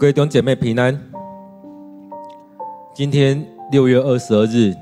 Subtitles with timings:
[0.00, 0.98] 各位弟兄姐妹平安。
[2.94, 4.74] 今天六月二十二日，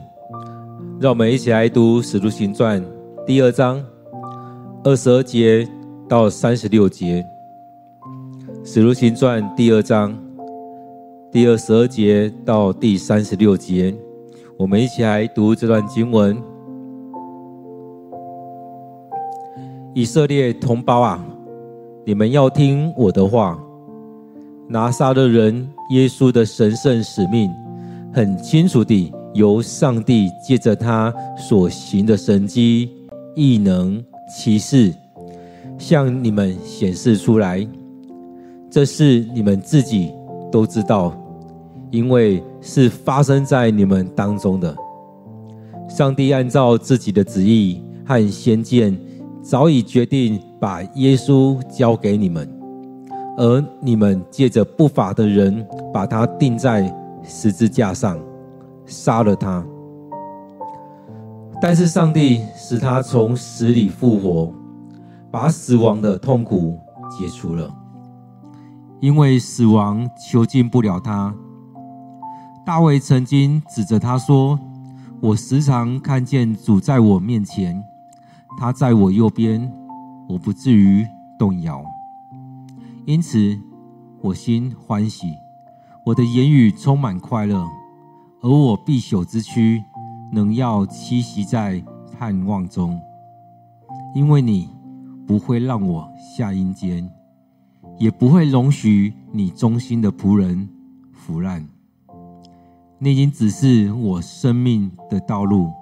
[1.01, 2.81] 让我们一起来读《使徒行传》
[3.27, 3.85] 第二章
[4.85, 5.69] 二十二节
[6.09, 7.27] 到三十六节。
[8.65, 10.17] 《使徒行传》第二章
[11.33, 13.93] 第二十二节到第三十六节，
[14.57, 16.41] 我们一起来读这段经文。
[19.95, 21.27] 以色列同胞啊，
[22.07, 23.61] 你们要听我的话。
[24.71, 27.51] 拿撒勒人耶稣的神圣使命，
[28.13, 32.91] 很清楚地由上帝借着他所行的神迹、
[33.35, 34.95] 异能、奇事，
[35.79, 37.67] 向你们显示出来。
[38.71, 40.13] 这事你们自己
[40.53, 41.17] 都知道，
[41.91, 44.77] 因为是发生在你们当中的。
[45.89, 48.95] 上帝按照自己的旨意和先见，
[49.41, 52.58] 早已决定把耶稣交给你们。
[53.39, 58.19] 而你们借着不法的人，把他钉在十字架上，
[58.85, 59.65] 杀了他。
[61.63, 64.53] 但是上帝使他从死里复活，
[65.31, 66.77] 把死亡的痛苦
[67.09, 67.73] 解除了，
[68.99, 71.33] 因为死亡囚禁不了他。
[72.67, 74.59] 大卫曾经指着他说
[75.23, 77.81] ：“我时常看见主在我面前，
[78.59, 79.73] 他在我右边，
[80.29, 81.07] 我不至于
[81.39, 81.81] 动摇。”
[83.09, 83.59] 因此，
[84.21, 85.29] 我心欢喜，
[86.05, 87.67] 我的言语充满快乐，
[88.43, 89.83] 而我必朽之躯
[90.31, 93.01] 能要栖息在盼望中，
[94.15, 94.69] 因为你
[95.27, 97.11] 不会让我下阴间，
[97.97, 100.69] 也不会容许你忠心的仆人
[101.11, 101.67] 腐烂。
[102.99, 105.73] 你已经指示我生命的道路，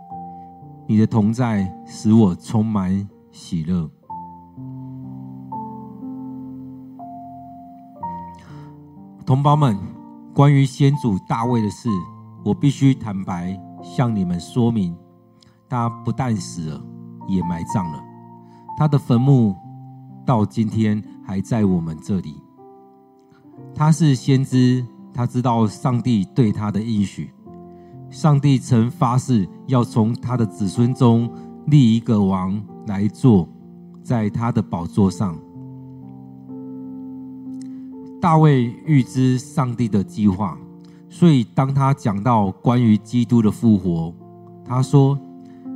[0.87, 3.91] 你的同在使我充满喜乐。
[9.27, 9.77] 同胞们，
[10.33, 11.89] 关于先祖大卫的事，
[12.45, 14.97] 我必须坦白向你们说明：
[15.69, 16.81] 他不但死了，
[17.27, 18.01] 也埋葬了，
[18.79, 19.53] 他的坟墓
[20.25, 22.41] 到今天还在我们这里。
[23.75, 27.35] 他是先知，他知道上帝对他的应许。
[28.09, 31.29] 上帝曾发誓要从他的子孙中
[31.67, 33.49] 立一个王来坐
[34.05, 35.37] 在他的宝座上。
[38.27, 40.59] 大卫预知上帝的计划，
[41.09, 44.13] 所以当他讲到关于基督的复活，
[44.65, 45.17] 他说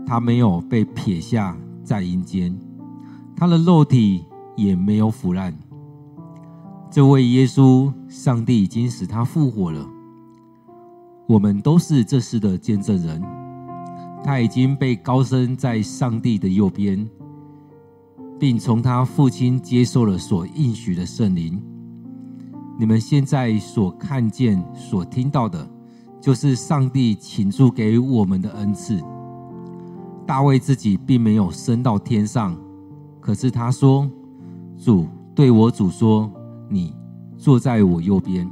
[0.04, 2.52] 他没有被撇下在阴间，
[3.36, 4.24] 他的肉体
[4.56, 5.56] 也没有腐烂。
[6.90, 9.88] 这位耶稣，上帝已经使他复活了。
[11.28, 13.22] 我们都是这事的见证人。
[14.24, 17.08] 他已经被高升在上帝的右边，
[18.40, 21.62] 并从他父亲接受了所应许的圣灵。
[22.80, 25.68] 你们现在所看见、所听到的，
[26.18, 28.98] 就是上帝倾注给我们的恩赐。
[30.26, 32.56] 大卫自己并没有升到天上，
[33.20, 34.10] 可是他说
[34.82, 36.32] ：“主对我主说，
[36.70, 36.94] 你
[37.36, 38.50] 坐在我右边，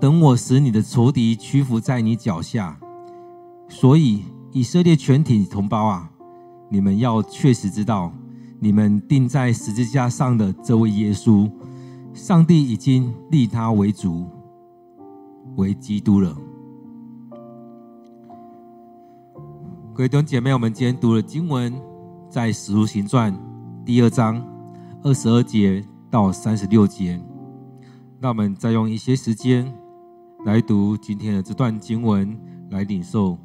[0.00, 2.76] 等我使你的仇敌屈服在你脚下。”
[3.70, 6.10] 所以，以色列全体同胞啊，
[6.68, 8.12] 你们要确实知道，
[8.58, 11.48] 你们钉在十字架上的这位耶稣。
[12.14, 14.26] 上帝已经立他为主，
[15.56, 16.36] 为基督了。
[19.94, 21.72] 各位弟兄姐妹，我们今天读的经文
[22.28, 23.32] 在《使徒行传》
[23.84, 24.46] 第二章
[25.02, 27.18] 二十二节到三十六节。
[28.20, 29.72] 那我们再用一些时间
[30.44, 32.38] 来读今天的这段经文，
[32.70, 33.38] 来领受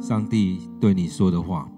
[0.00, 1.70] 上帝对你说的话。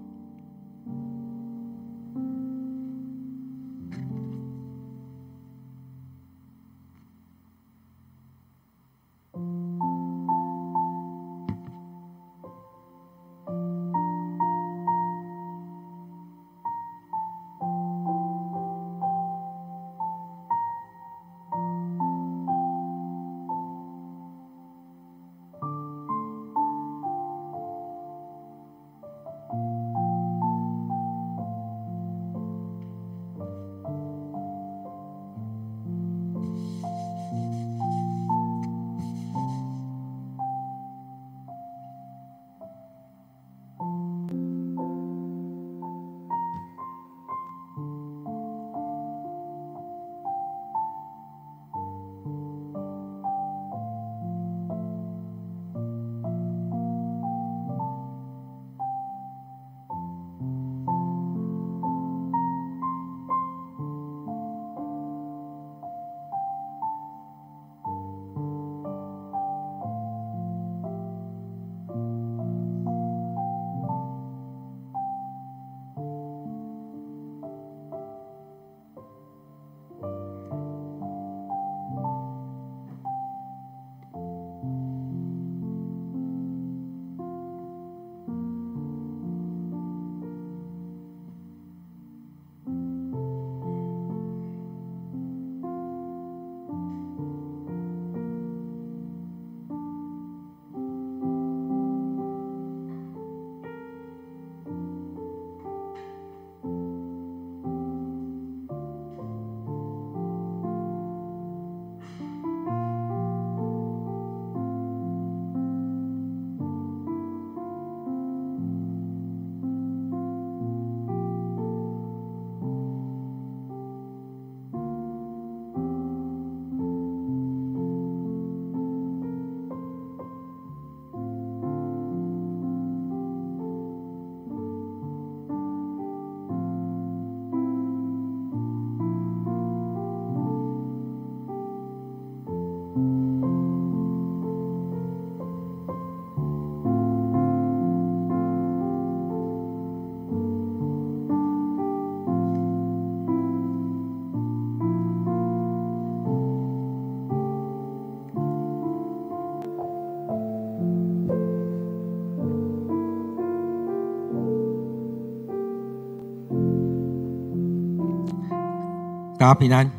[169.43, 169.91] 大家平安。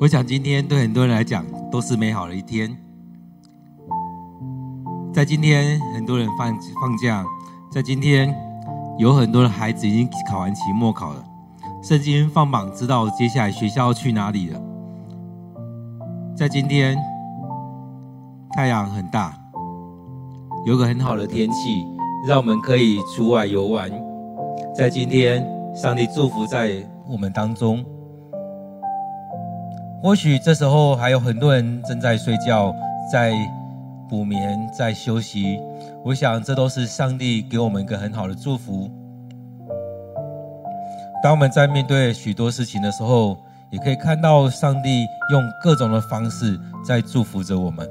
[0.00, 2.74] 我想今天对很多人来讲都是美好的一天。
[5.12, 7.22] 在今天，很多人放放假；
[7.70, 8.34] 在今天，
[8.96, 11.22] 有很多的孩子已经考完期末考了，
[11.82, 14.58] 圣经放榜，知道接下来学校要去哪里了。
[16.34, 16.96] 在今天，
[18.56, 19.38] 太阳很大，
[20.64, 21.84] 有个很好的天气，
[22.26, 23.90] 让我们可以出外游玩。
[24.74, 27.84] 在今天，上帝祝福在我们当中。
[30.02, 32.74] 或许这时候还有很多人正在睡觉，
[33.12, 33.32] 在
[34.08, 35.58] 补眠，在休息。
[36.04, 38.88] 我想这都是上帝给我们一个很好的祝福。
[41.20, 43.36] 当我们在面对许多事情的时候，
[43.70, 47.88] 也可以看到上帝用各种的方式在祝福着我们。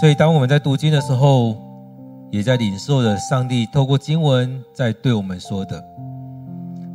[0.00, 1.56] 所以，当我们在读经的时候，
[2.32, 5.80] 也在领受着上帝透过经文在对我们说的。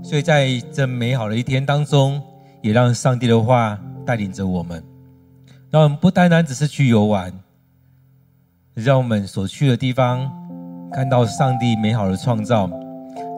[0.08, 2.22] 所以在这美好的一天当中，
[2.62, 4.82] 也让上帝的话带领着我们，
[5.70, 7.30] 让我们不单单只是去游玩，
[8.74, 10.32] 让我们所去的地方
[10.94, 12.70] 看到上帝美好的创造。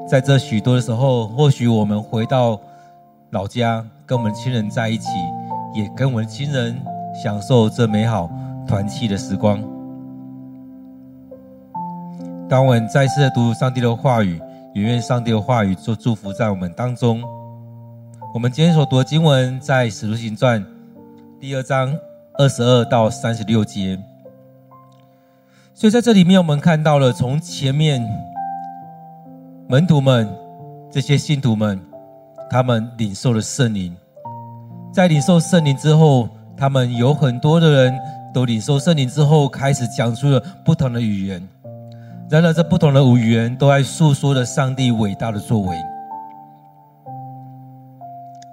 [0.07, 2.61] 在这许多的时候，或许我们回到
[3.31, 5.07] 老家，跟我们亲人在一起，
[5.73, 6.79] 也跟我们亲人
[7.15, 8.29] 享受这美好
[8.67, 9.59] 团契的时光。
[12.47, 14.39] 当我们再次读上帝的话语。
[14.79, 17.21] 也愿上帝的话语做祝福在我们当中。
[18.33, 20.63] 我们今天所读的经文在《使徒行传》
[21.37, 21.93] 第二章
[22.37, 23.99] 二十二到三十六节。
[25.73, 28.01] 所以在这里面，我们看到了从前面
[29.67, 30.33] 门徒们
[30.89, 31.77] 这些信徒们，
[32.49, 33.93] 他们领受了圣灵。
[34.93, 37.99] 在领受圣灵之后，他们有很多的人
[38.33, 41.45] 都领受圣灵之后，开始讲出了不同的语言。
[42.29, 45.75] 然而，这不同的语言都在诉说着上帝伟大的作为。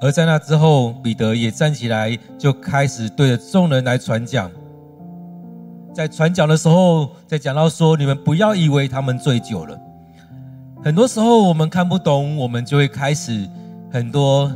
[0.01, 4.51] 而在那之后，彼得也站起来，就开始对着众人来传讲。
[5.93, 9.79] 在传讲的时候，在讲到说：“你们不要以为他们醉酒了。”
[10.83, 13.47] 很多时候，我们看不懂，我们就会开始
[13.91, 14.51] 很多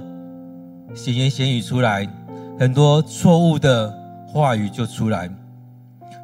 [0.94, 2.08] 闲言闲语出来，
[2.58, 3.92] 很多错误的
[4.26, 5.28] 话语就出来。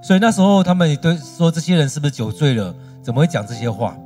[0.03, 2.75] 所以那时候，他们也对说：“这些人是不是酒醉了？”
[3.07, 3.97] 怎么会讲这些话？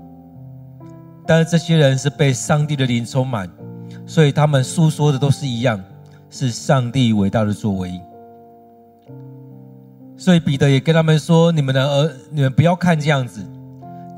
[1.27, 3.49] 但是这些人是被上帝的灵充满，
[4.05, 5.83] 所以他们诉说的都是一样，
[6.29, 7.99] 是上帝伟大的作为。
[10.19, 13.43] 所以彼得也跟他们说：“你们的儿，你们不要看这样子。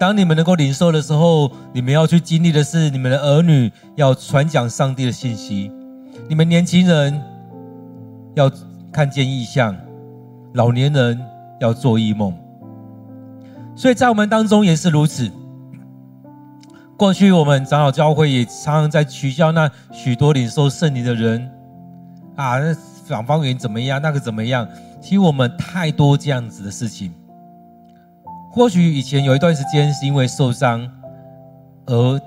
[0.00, 5.70] 当你们能够领受的时候，你们要去经历的是，你们的儿女要传讲上帝的信息，
[6.28, 7.22] 你们年轻人
[8.34, 8.50] 要
[8.90, 9.76] 看见异象，
[10.54, 11.20] 老年人
[11.60, 12.36] 要做异梦。”
[13.74, 15.30] 所以在我们当中也是如此。
[16.96, 21.50] 过去我们长老教会也常常在取笑那许多领受圣灵的人
[22.36, 22.76] 啊，那
[23.08, 24.68] 讲方言怎么样，那个怎么样？
[25.00, 27.12] 其实我们太多这样子的事情。
[28.52, 30.88] 或许以前有一段时间是因为受伤
[31.86, 32.20] 而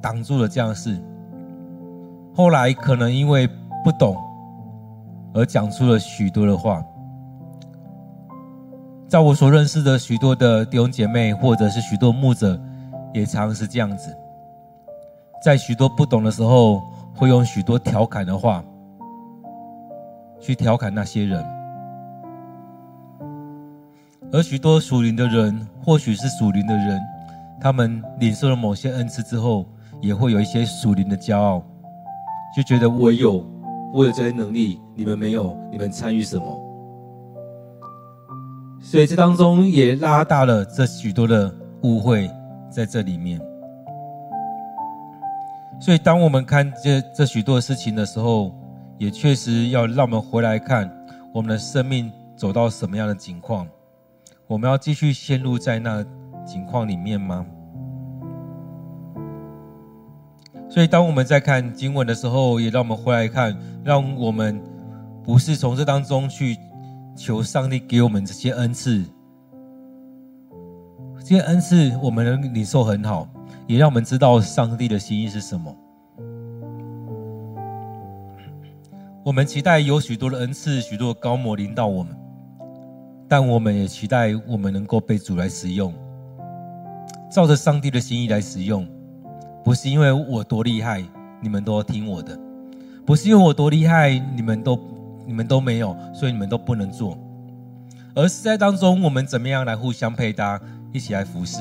[0.00, 1.00] 挡住了这样的事，
[2.34, 3.46] 后来可能因为
[3.84, 4.16] 不懂
[5.34, 6.82] 而讲出了许多的话。
[9.10, 12.56] 在我所认识的许多的弟兄姐妹，或者是许多牧者，
[13.12, 14.16] 也常是这样子，
[15.42, 16.80] 在许多不懂的时候，
[17.12, 18.62] 会用许多调侃的话
[20.38, 21.44] 去调侃那些人，
[24.30, 27.00] 而许多属灵的人，或许是属灵的人，
[27.60, 29.66] 他们领受了某些恩赐之后，
[30.00, 31.60] 也会有一些属灵的骄傲，
[32.56, 33.44] 就觉得我有，
[33.92, 36.59] 我有这些能力，你们没有，你们参与什么？
[38.82, 42.28] 所以这当中也拉大了这许多的误会
[42.70, 43.40] 在这里面。
[45.78, 48.54] 所以当我们看这这许多事情的时候，
[48.98, 50.90] 也确实要让我们回来看
[51.32, 53.66] 我们的生命走到什么样的境况，
[54.46, 56.04] 我们要继续陷入在那
[56.44, 57.46] 境况里面吗？
[60.68, 64.60] 所以当我们在看经文的时候，也让我们回来看，让我们
[65.22, 66.56] 不是从这当中去。
[67.16, 69.04] 求上帝给我们这些恩赐，
[71.18, 73.28] 这些恩赐我们能领受很好，
[73.66, 75.76] 也让我们知道上帝的心意是什么。
[79.22, 82.16] 我们期待有许多的恩赐，许多的膏抹临到我们，
[83.28, 85.92] 但我们也期待我们能够被主来使用，
[87.30, 88.88] 照着上帝的心意来使用。
[89.62, 91.04] 不是因为我多厉害，
[91.42, 92.34] 你们都要听我的；
[93.04, 94.78] 不是因为我多厉害，你们都。
[95.26, 97.16] 你们都没有，所以你们都不能做。
[98.14, 100.60] 而是在当中，我们怎么样来互相配搭，
[100.92, 101.58] 一起来服侍？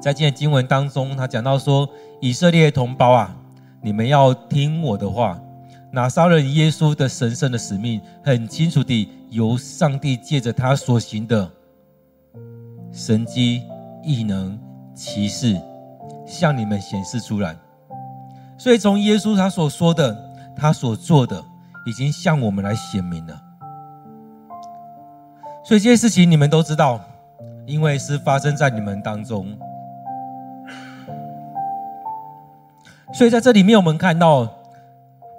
[0.00, 1.88] 在今天经文当中，他讲到说，
[2.20, 3.36] 以色列同胞啊，
[3.82, 5.38] 你们要听我的话。
[5.94, 11.50] 拿撒勒耶稣的神圣的使命，很清楚地由上帝借着他所行的
[12.90, 13.62] 神迹、
[14.02, 14.58] 异能、
[14.94, 15.60] 奇事，
[16.26, 17.54] 向你们显示出来。
[18.56, 20.16] 所以从耶稣他所说的，
[20.56, 21.44] 他所做的，
[21.84, 23.40] 已经向我们来显明了。
[25.64, 27.00] 所以这些事情你们都知道，
[27.66, 29.46] 因为是发生在你们当中。
[33.14, 34.48] 所以在这里面，我们看到。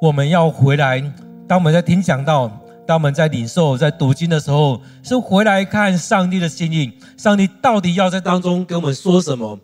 [0.01, 1.01] 我们要回来。
[1.47, 2.51] 当我们在听讲到，
[2.85, 6.99] 当我们在领受、在读经的时候，是回来看上帝的心意。
[7.15, 9.57] 上帝到底要在当中跟我们说什么？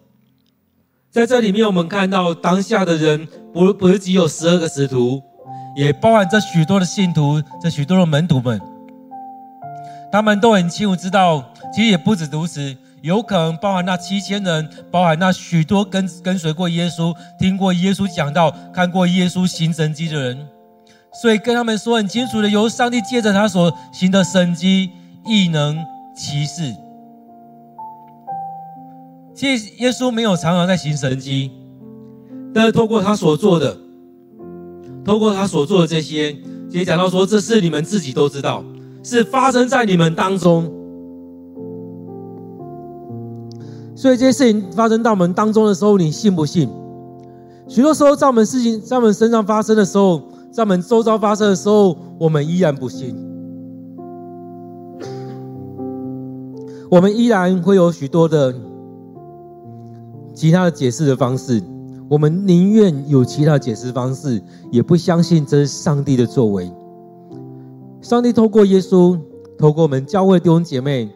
[1.11, 5.21] 在这里面，我们看到当下的人不不是只有十二个使徒，
[5.79, 8.59] 也包含着许多的信徒，这许多的门徒们，
[10.11, 11.41] 他们都很清楚知道，
[11.73, 12.75] 其实也不止如此。
[13.01, 20.49] 有可能包含那七千人，包含那许多跟跟随过耶稣、听过耶稣讲道、看过耶稣行神迹的人，
[21.21, 24.91] 所以跟他们说很清楚的，由上帝借着他所行的神迹、
[25.25, 25.77] 异能、
[26.13, 26.75] 奇事。
[29.33, 31.53] 其实耶稣没有常常在行神迹，
[32.53, 33.77] 但是透过他所做的，
[35.05, 36.31] 透过他所做的这些，
[36.69, 38.63] 其实讲到说，这是你们自己都知道，
[39.03, 40.71] 是发生在你们当中。
[43.95, 46.69] 所以这些事情发生到我们当中的时候，你信不信？
[47.67, 53.15] 许多时候，在我们事情在我们身上发生的时候，在我们周遭发生的时候，我们依然不信。
[56.89, 58.55] 我们依然会有许多的
[60.33, 61.61] 其他的解释的方式，
[62.09, 66.71] 我们宁愿有其他解释方式，也不相信这是上帝的作为。
[68.01, 69.17] 上帝透过耶稣，
[69.57, 71.09] 透过我们教会弟兄姐妹，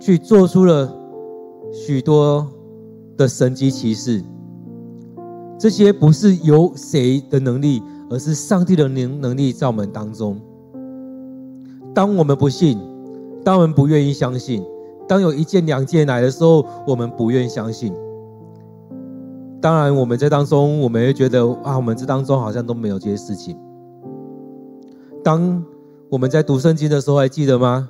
[0.00, 0.96] 去做出了。
[1.72, 2.48] 许多
[3.16, 4.20] 的神迹奇事，
[5.56, 7.80] 这些不是由谁的能力，
[8.10, 10.36] 而是上帝的能能力在我们当中。
[11.94, 12.76] 当我们不信，
[13.44, 14.64] 当我们不愿意相信，
[15.06, 17.94] 当有一件两件来的时候，我们不愿相信。
[19.60, 23.58] 当然，我们在当中，我们会觉得啊，我们这当中好像都没有这些事情。
[25.22, 25.64] 当
[26.08, 27.88] 我们在读圣经的时候，还记得吗？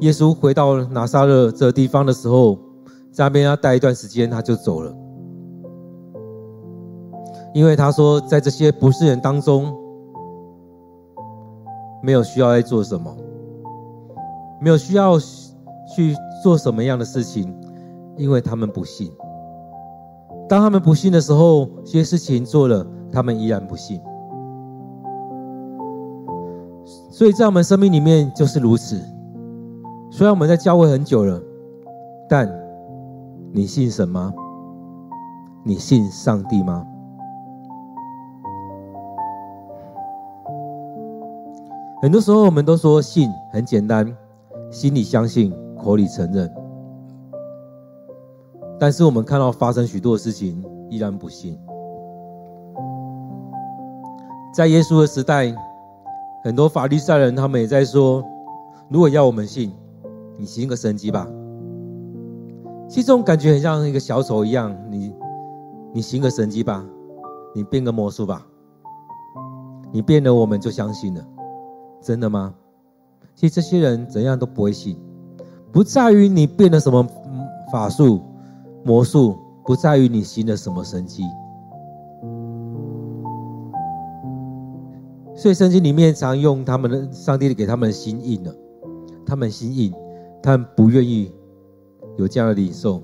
[0.00, 2.58] 耶稣回到拿撒勒这个地方的时候。
[3.12, 4.96] 在那边要待一段时间，他就走了，
[7.52, 9.76] 因为他说，在这些不是人当中，
[12.04, 13.12] 没有需要在做什么，
[14.60, 17.52] 没有需要去做什么样的事情，
[18.16, 19.10] 因为他们不信。
[20.50, 24.00] 当他们不信的时候，这些事情做了，他们依然不信。
[27.08, 29.00] 所以在我们生命里面就是如此。
[30.10, 31.40] 虽然我们在教会很久了，
[32.28, 32.50] 但。
[33.52, 34.32] 你信神吗？
[35.64, 36.84] 你信上帝吗？
[42.02, 44.06] 很多时候，我们都说信很简单，
[44.70, 46.52] 心里相信，口里承认。
[48.80, 51.58] 但是，我们看到发生许多的事情，依然不信。
[54.54, 55.54] 在耶稣的时代，
[56.42, 58.24] 很多法利赛人他们也在说：
[58.88, 59.70] 如果要我们信，
[60.38, 61.28] 你行个神迹吧。
[62.88, 65.14] 其实这种感觉很像一个小丑一样，你，
[65.92, 66.82] 你行个神迹吧，
[67.54, 68.46] 你变个魔术吧，
[69.92, 71.22] 你变了我们就相信了，
[72.00, 72.54] 真的吗？
[73.34, 74.96] 其实这些人怎样都不会信，
[75.70, 77.06] 不在于你变了什么
[77.70, 78.20] 法术、
[78.84, 81.24] 魔术，不在于你行了什么神迹。
[85.34, 88.54] 所以圣经里面常用他们的上帝给他们的心硬了，
[89.24, 89.92] 他们心硬，
[90.42, 91.32] 他们不愿意。
[92.16, 93.00] 有这样的领受，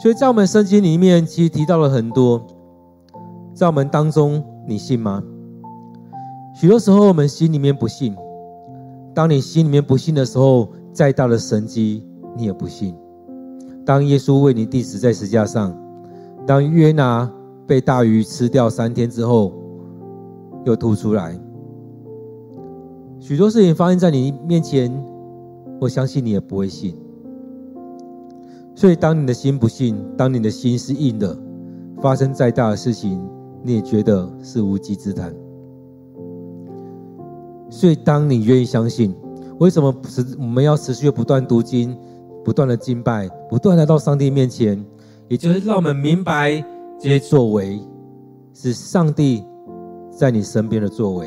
[0.00, 2.42] 所以在我们圣经里面，其实提到了很多。
[3.52, 5.22] 在我们当中，你信吗？
[6.54, 8.16] 许多时候，我们心里面不信。
[9.14, 12.96] 当你心里面不信的时候，再大的神迹，你也不信。
[13.84, 15.76] 当耶稣为你钉死在十字架上，
[16.46, 17.30] 当约拿
[17.66, 19.52] 被大鱼吃掉三天之后，
[20.64, 21.38] 又吐出来，
[23.18, 24.92] 许多事情发生在你面前，
[25.80, 26.94] 我相信你也不会信。
[28.74, 31.36] 所以，当你的心不信，当你的心是硬的，
[32.00, 33.20] 发生再大的事情，
[33.62, 35.34] 你也觉得是无稽之谈。
[37.68, 39.14] 所以，当你愿意相信，
[39.58, 41.96] 为什么持我们要持续不断读经、
[42.44, 44.84] 不断的敬拜、不断来到上帝面前，
[45.28, 46.64] 也就是让我们明白
[46.98, 47.80] 这些作为
[48.52, 49.44] 是上帝
[50.10, 51.26] 在你身边的作为。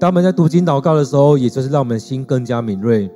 [0.00, 3.10] 当我们在读经祷告的时候，也就是让我们心更加敏锐。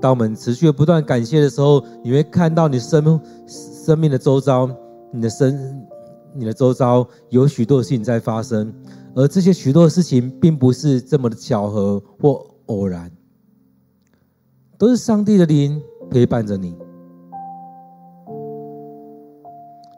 [0.00, 4.68] 当我们持续不断感谢的时候，你会看到你生命生命的周遭，
[5.12, 5.86] 你的生
[6.34, 8.74] 你的周遭有许多的事情在发生，
[9.14, 13.10] 而这些许多的事情并不是这么的巧合或偶然，
[14.76, 16.76] 都是上帝的灵陪伴着你。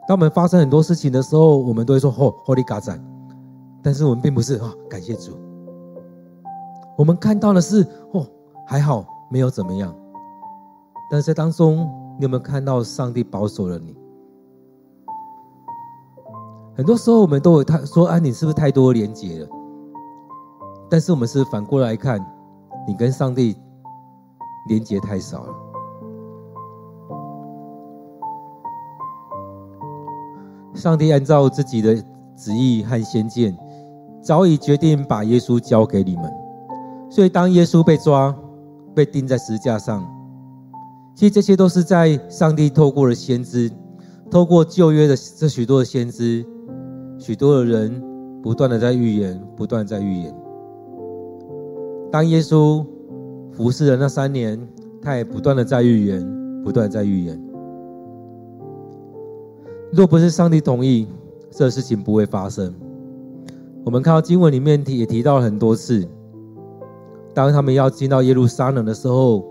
[0.07, 2.97] 当我们发生很多事情的时候，我们都会说：“哦，Holy God！”
[3.83, 5.37] 但是我们并不是哦，感谢主。
[6.97, 8.25] 我们看到的是哦，
[8.65, 9.93] 还好没有怎么样。
[11.11, 13.95] 但是在当中，你有没有看到上帝保守了你？
[16.75, 19.49] 很多时候，我们都有他说：“啊，你是不是太多连结了？”
[20.89, 22.17] 但是我们是反过来看，
[22.87, 23.57] 你跟上帝
[24.69, 25.53] 连结太少了。
[30.77, 31.95] 上帝按照自己的
[32.35, 33.57] 旨意和先见，
[34.21, 36.31] 早已决定把耶稣交给你们。
[37.09, 38.35] 所以，当耶稣被抓、
[38.93, 40.05] 被钉在十字架上，
[41.15, 43.71] 其实这些都是在上帝透过了先知，
[44.29, 46.45] 透过旧约的这许多的先知，
[47.17, 48.03] 许多的人
[48.43, 50.35] 不断的在预言，不断在预言。
[52.11, 52.85] 当耶稣
[53.51, 54.59] 服侍的那三年，
[55.01, 57.46] 他也不断的在预言，不断在预言。
[59.91, 61.07] 若不是上帝同意，
[61.49, 62.73] 这事情不会发生。
[63.85, 66.05] 我们看到经文里面提也提到了很多次，
[67.33, 69.45] 当他们要进到耶路撒冷的时候，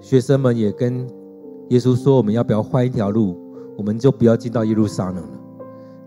[0.00, 1.04] 学生们也跟
[1.70, 3.36] 耶稣说：“我们要不要换一条路？
[3.76, 5.40] 我们就不要进到耶路撒冷了。”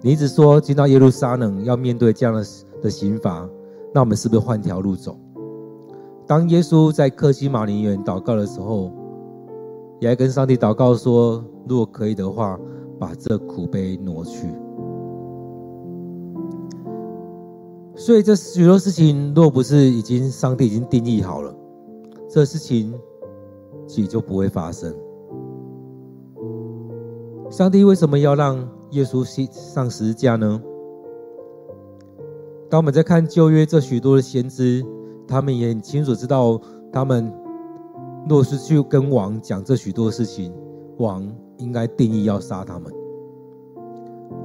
[0.01, 2.45] 你一直说进到耶路撒冷要面对这样的
[2.81, 3.47] 的刑罚，
[3.93, 5.17] 那我们是不是换条路走？
[6.25, 8.89] 当耶稣在客西马尼园祷告的时候，
[9.99, 12.57] 也跟上帝祷告说：“如果可以的话。”
[12.99, 14.47] 把这苦杯挪去，
[17.95, 21.53] 所以这许多事情，若不是已经上帝已经定义好了，
[22.29, 22.93] 这事情
[23.85, 24.95] 其实就不会发生。
[27.49, 28.57] 上帝为什么要让
[28.91, 30.61] 耶稣上十字架呢？
[32.69, 34.83] 当我们在看旧约这许多的先知，
[35.27, 36.59] 他们也很清楚知道，
[36.91, 37.31] 他们
[38.27, 40.53] 若是去跟王讲这许多事情，
[40.97, 41.27] 王。
[41.63, 42.91] 应该定义要杀他们。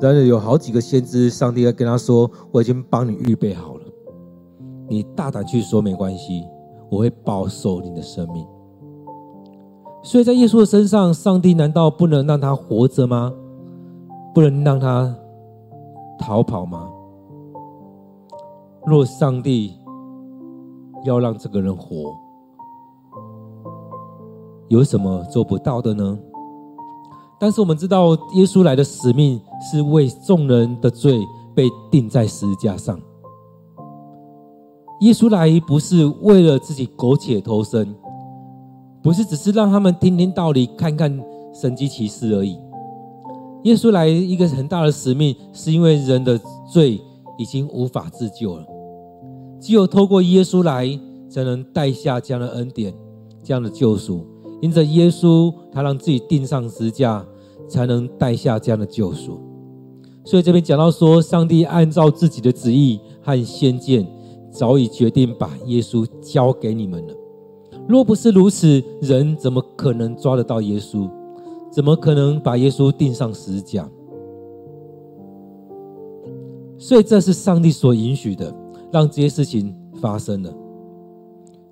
[0.01, 3.83] 然而有好几个先知，上帝要跟他说：“我已经帮你预备好了，
[4.89, 6.45] 你大胆去说没关系，
[6.89, 8.47] 我会保守你的生命。”
[10.05, 13.35] 所以在耶稣的身上，上帝难道不能让他活着吗？
[14.33, 15.13] 不能让他
[16.21, 16.89] 逃跑吗？
[18.87, 19.75] 若上帝
[21.05, 22.15] 要让这个人活，
[24.69, 26.19] 有什么做不到的呢？
[27.41, 31.21] 但是我们知道，耶稣来的使命是为众人的罪
[31.55, 33.01] 被钉在十字架上。
[35.03, 37.95] 耶稣来不是为了自己苟且偷生，
[39.01, 41.21] 不是只是让他们听听道理、看看
[41.55, 42.59] 神迹奇事而已。
[43.63, 47.01] 耶稣来一个很大的使命，是因为人的罪
[47.39, 48.67] 已经无法自救了，
[49.61, 50.89] 只有透过耶稣来，
[51.29, 52.93] 才能带下这样的恩典、
[53.45, 54.27] 这样的救赎。
[54.61, 57.25] 因着耶稣，他让自己钉上十字架，
[57.69, 59.41] 才能带下这样的救赎。
[60.25, 64.07] 所以这边讲到说，上帝按照自己的旨意和先见，
[64.51, 67.15] 早已决定把耶稣交给你们了。
[67.87, 71.09] 若不是如此，人怎么可能抓得到耶稣？
[71.71, 73.89] 怎么可能把耶稣钉上十字架？
[76.77, 78.55] 所以这是上帝所允许的，
[78.91, 80.53] 让这些事情发生了。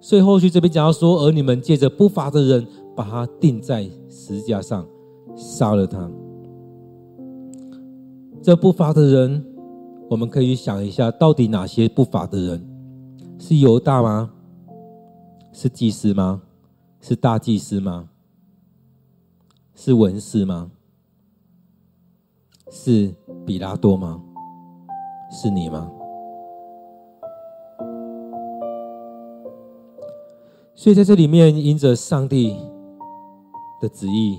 [0.06, 2.64] 所以后续这边讲到说，而你们借着不法的人
[2.94, 4.86] 把他钉在十字架上，
[5.34, 6.08] 杀了他。
[8.40, 9.44] 这不法的人，
[10.08, 12.64] 我们可以想一下，到底哪些不法的人？
[13.40, 14.30] 是犹大吗？
[15.52, 16.40] 是祭司吗？
[17.00, 18.08] 是大祭司吗？
[19.74, 20.70] 是文士吗？
[22.70, 23.12] 是
[23.44, 24.22] 比拉多吗？
[25.32, 25.90] 是你吗？
[30.78, 32.54] 所以在这里面，因着上帝
[33.80, 34.38] 的旨意，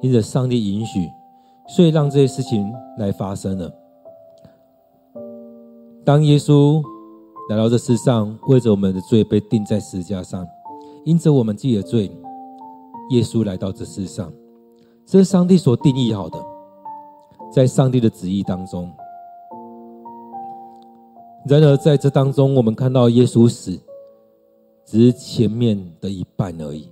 [0.00, 1.06] 因着上帝允许，
[1.68, 3.70] 所以让这些事情来发生了。
[6.02, 6.82] 当耶稣
[7.50, 10.46] 来到这世上，为着我们的罪被钉在十字架上，
[11.04, 12.10] 因着我们自己的罪，
[13.10, 14.32] 耶稣来到这世上，
[15.04, 16.42] 这是上帝所定义好的，
[17.52, 18.90] 在上帝的旨意当中。
[21.46, 23.78] 然而在这当中，我们看到耶稣死。
[24.84, 26.88] 只是前面的一半而已，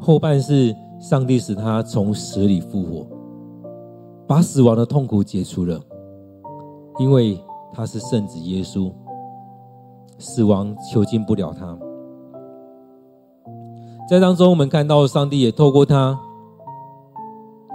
[0.00, 3.06] 后半是上帝使他从死里复活，
[4.26, 5.80] 把死亡的痛苦解除了，
[6.98, 7.38] 因为
[7.72, 8.92] 他是圣子耶稣，
[10.16, 11.76] 死亡囚禁不了他。
[14.08, 16.16] 在当中，我们看到上帝也透过他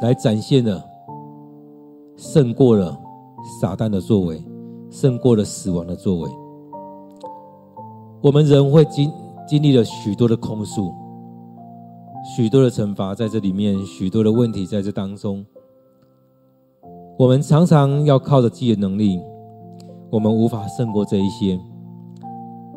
[0.01, 0.81] 来展现了
[2.15, 2.97] 胜过了
[3.59, 4.41] 撒旦的作为，
[4.89, 6.40] 胜过了死亡的作为。
[8.21, 9.12] 我们人会经
[9.47, 10.93] 经历了许多的控诉，
[12.36, 15.43] 许多的惩罚在这里面，许多的问题在这当中。
[17.17, 19.19] 我们常常要靠着自己的能力，
[20.12, 21.60] 我们无法胜过这一些。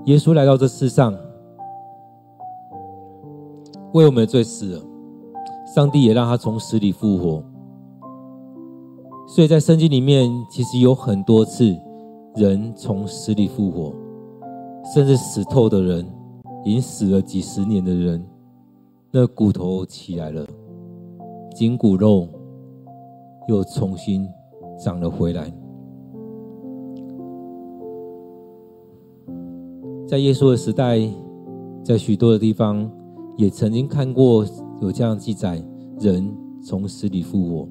[0.07, 1.15] 耶稣来到这世上，
[3.93, 4.83] 为我们的罪死了，
[5.75, 7.43] 上帝也让他从死里复活。
[9.27, 11.77] 所以在圣经里面，其实有很多次
[12.35, 13.95] 人从死里复活，
[14.93, 16.05] 甚至死透的人，
[16.65, 18.25] 已经死了几十年的人，
[19.13, 20.47] 那骨头起来了，
[21.55, 22.29] 筋骨肉。
[23.47, 24.27] 又重新
[24.79, 25.53] 长了回来。
[30.09, 30.99] 在耶稣的时代，
[31.83, 32.91] 在许多的地方，
[33.37, 34.47] 也曾经看过
[34.81, 35.63] 有这样记载：
[36.01, 36.27] 人
[36.63, 37.69] 从死里复活。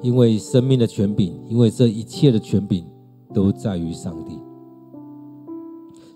[0.00, 2.86] 因为生命的权柄，因为这一切的权柄
[3.34, 4.38] 都在于上帝。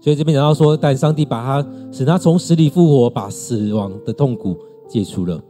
[0.07, 5.43] 所以这边讲到说，但上帝把他使他从死里复活，把死亡的痛苦解除了，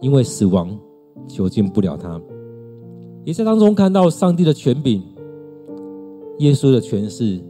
[0.00, 0.76] 因为死亡。
[1.28, 2.20] 囚禁不了他，
[3.24, 5.00] 也在当中看到上帝的权柄，
[6.40, 7.40] 耶稣的权势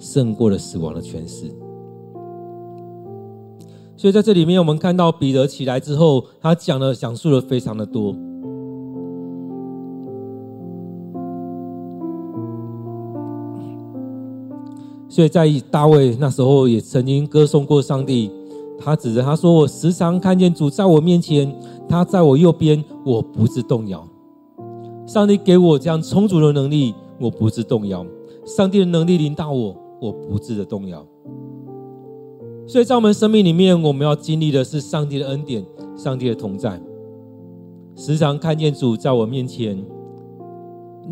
[0.00, 1.46] 胜过了死亡的权势。
[3.96, 8.16] 所以在这里面，我们看到彼得起来之后，他讲了讲述了非常的多。
[15.14, 18.28] 所以在大卫那时候也曾经歌颂过上帝。
[18.80, 21.54] 他指着他说：“我时常看见主在我面前，
[21.88, 24.04] 他在我右边，我不致动摇。
[25.06, 28.04] 上帝给我这样充足的能力，我不致动摇。
[28.44, 31.06] 上帝的能力临到我，我不致的动摇。
[32.66, 35.64] 所以在我们生命里面，我们要经历的是上帝的恩典，
[35.96, 36.82] 上帝的同在。
[37.94, 39.80] 时常看见主在我面前。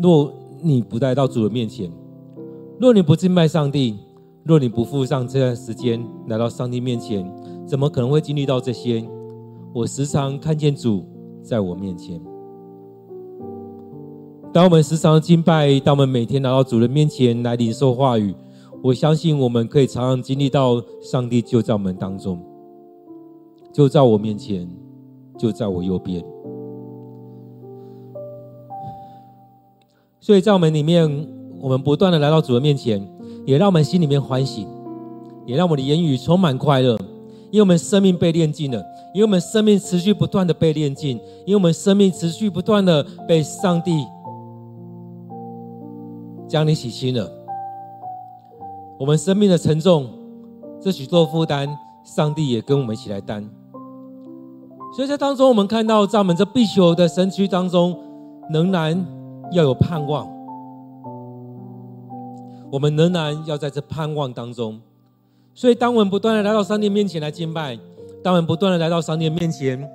[0.01, 0.29] 若
[0.61, 1.89] 你不带到主的面前，
[2.79, 3.97] 若你不敬拜上帝，
[4.43, 7.25] 若你不付上这段时间来到上帝面前。”
[7.65, 9.01] 怎么可能会经历到这些？
[9.73, 11.05] 我时常看见主
[11.41, 12.19] 在我面前。
[14.51, 18.35] 当我们时常敬拜，当我们每天来到主人面前来领受话语，
[18.83, 22.37] 我相信我们可以常常经历到上帝就在我们当中，
[23.71, 24.69] 就在我面前，
[25.37, 26.21] 就在我右边。
[30.19, 31.27] 所以在我们里面，
[31.63, 33.01] 我们不断的来到主的面前，
[33.45, 34.67] 也让我们心里面欢喜，
[35.45, 36.99] 也让我们的言语充满快乐。
[37.51, 44.05] 因为我们生命被炼净了，因为我们生命持续不断的被炼净，因为我们生命持续不断的被上帝
[46.49, 47.31] 将你洗清了。
[48.99, 50.09] 我们生命的沉重，
[50.81, 51.69] 这许多负担，
[52.03, 53.49] 上帝也跟我们一起来担。
[54.97, 57.97] 所以在当中，我们看到在我们这必修的身躯当中，
[58.49, 59.05] 仍然
[59.53, 60.32] 要有盼望。
[62.73, 64.81] 我们仍然要在这盼望当中。
[65.53, 67.77] 所以，当我们不断的来到上帝面前来敬拜，
[68.23, 69.87] 当我们不断的来到上帝面前，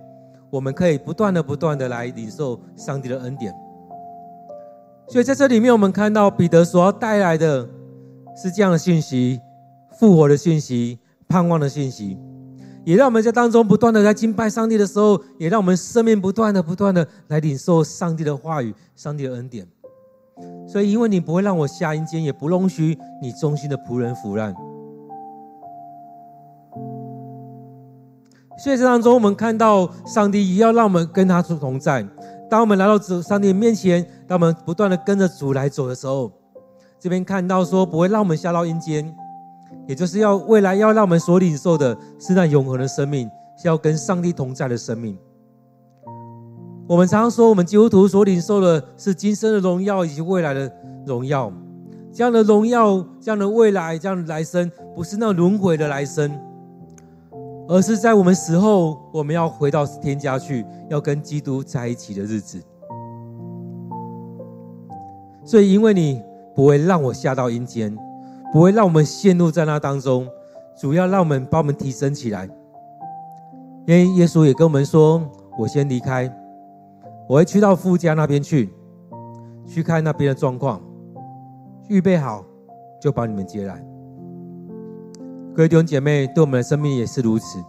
[0.48, 3.52] 我们可以不断的、不断的来领受上帝的恩典。
[5.08, 7.68] 所以，在这里面，我们看到彼得所要带来的
[8.40, 9.40] 是这样的信息：
[9.98, 12.16] 复活的信息、盼望的信息，
[12.84, 19.66] 也让我们在当中不断的在敬拜上帝的时候，也让我们生命不断的、不断的来领受上帝的话语、上帝的恩典。
[20.68, 24.54] 所以，因为你不会让我下阴间，也不容许你忠心的仆人腐烂。
[28.62, 32.06] 所以这当中，我们看到上帝要让我们跟他同在。
[32.50, 36.30] 当我们来到主上帝面前，当我们不断的跟着主来走的时候，
[36.98, 39.14] 这边看到说不会让我们下到阴间，
[39.86, 45.16] 也就是要未来要让我们所领受的是那永恒的生命，是要跟上帝同在的生命。
[46.88, 50.72] 我们常常说，我们基督徒所领受的是今生的荣耀以及未来的
[51.06, 51.52] 荣耀。
[52.10, 56.32] 这样的荣耀，这样的未来，这样的来生，不是那轮回的来生。
[57.68, 62.58] 而是在我们死后，我们要回到天家去，要跟基督在一起的日子。
[65.44, 66.22] 所以，因为你
[66.54, 67.94] 不会让我下到阴间，
[68.50, 70.26] 不会让我们陷入在那当中，
[70.80, 72.48] 主要让我们把我们提升起来。
[73.86, 75.22] 因为耶稣也跟我们说
[75.58, 76.34] ：“我先离开，
[77.28, 78.70] 我会去到父家那边去，
[79.66, 80.80] 去看那边的状况，
[81.90, 82.42] 预备好
[83.00, 83.84] 就把你们接来。”
[85.54, 87.62] 各位弟兄姐妹，对我们的生命也是如此。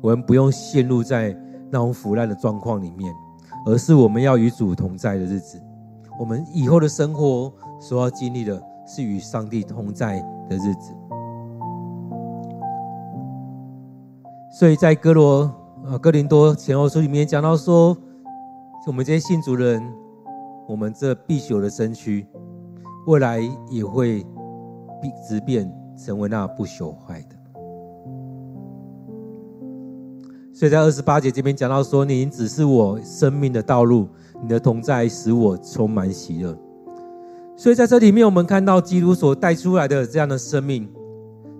[0.00, 1.36] 我们不用陷入在
[1.70, 3.12] 那种腐烂的状况里面，
[3.66, 5.60] 而是我们要与主同在的日子。
[6.20, 10.94] 我们以后的生活所要经历的是与上帝同在的日子。
[14.52, 15.50] 所以在哥罗
[15.84, 17.96] 呃哥林多前后书里面讲到说，
[18.86, 19.82] 我们这些信主的人
[20.68, 22.26] 我们这必朽的身躯，
[23.06, 24.22] 未来也会
[25.00, 27.36] 必直变成为那不朽坏的。
[30.52, 34.06] 所以在二十八节这边讲到说：“你只是我生命的道路，
[34.42, 36.56] 你的同在使我充满喜乐。”
[37.56, 40.88] 所以在这里面，我们看到基督所带出来的这样的生命。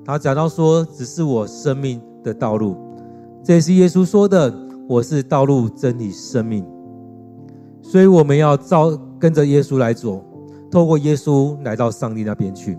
[0.05, 2.77] 他讲到说：“只是我生命的道路。”
[3.43, 4.53] 这也是耶稣说的
[4.89, 6.65] ：“我是道路、真理、生命。”
[7.87, 10.25] 所以我们要照跟着耶稣来走，
[10.71, 12.79] 透过耶稣来到上帝那边去。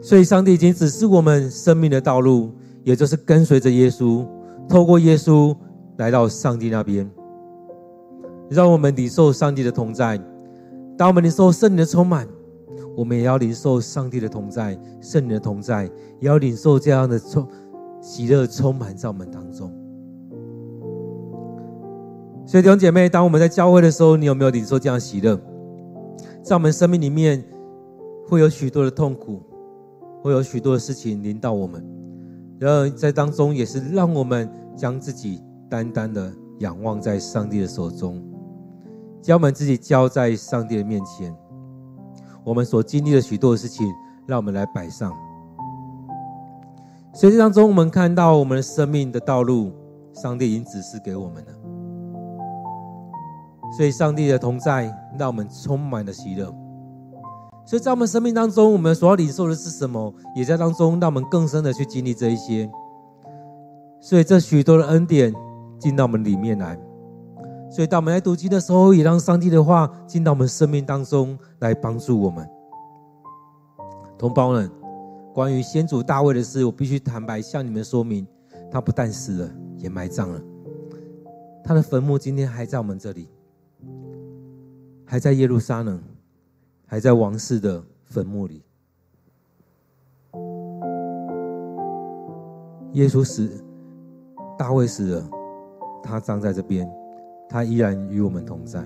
[0.00, 2.52] 所以，上帝已经指示我们生命的道路，
[2.84, 4.24] 也就是跟随着耶稣，
[4.68, 5.54] 透过耶稣
[5.96, 7.10] 来到上帝那边，
[8.48, 10.18] 让我们领受上帝的同在。
[10.96, 12.28] 当我们领受圣灵的充满，
[12.96, 17.48] 我们也要领受上帝的同在，圣灵的同在，也要领受这样的充
[18.00, 19.72] 喜乐充满在我们当中。
[22.46, 25.40] 所以弟兄姐妹，当我们在教会的时候，你有没有领受这样喜乐？
[26.42, 27.42] 在我们生命里面，
[28.28, 29.42] 会有许多的痛苦，
[30.22, 31.82] 会有许多的事情临到我们，
[32.60, 38.22] 然后在当中也是让我们将自己单单的仰望在上帝的手中，
[39.22, 41.34] 将我们自己交在上帝的面前。
[42.44, 43.86] 我们所经历的许多的事情，
[44.26, 45.10] 让我们来摆上。
[47.14, 49.72] 所以这当中，我们看到我们的生命的道路，
[50.12, 51.52] 上帝已经指示给我们了。
[53.76, 56.46] 所以，上帝的同在让我们充满了喜乐。
[57.66, 60.14] 所以在我们生命当中，我们所要领受的是什么？
[60.36, 62.70] 也在当中让我们更深的去经历这一些。
[64.00, 65.34] 所以，这许多的恩典
[65.78, 66.78] 进到我们里面来。
[67.70, 72.48] 所以，当我们来读经的时候，也让上帝的话进到我们生命当中来帮助我们。
[74.16, 74.70] 同胞们，
[75.32, 78.24] 关于先祖大卫的事，我必须坦白向你们说明：
[78.70, 80.40] 他不但死了，也埋葬了。
[81.64, 83.28] 他的坟墓今天还在我们这里。
[85.06, 86.02] 还在耶路撒冷，
[86.86, 88.62] 还在王室的坟墓里。
[92.92, 93.62] 耶稣死，
[94.58, 95.30] 大卫死了，
[96.02, 96.90] 他葬在这边，
[97.48, 98.80] 他依然与我们同在。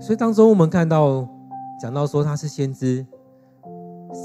[0.00, 1.28] 所以当中我们看到，
[1.80, 3.04] 讲到说他是先知，